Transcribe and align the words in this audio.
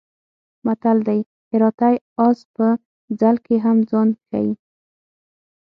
متل 0.65 0.97
دی: 1.07 1.19
هراتی 1.51 1.95
اس 2.27 2.39
په 2.55 2.67
ځل 3.19 3.35
کې 3.45 3.55
هم 3.65 3.77
ځان 3.89 4.09
ښي. 4.25 4.47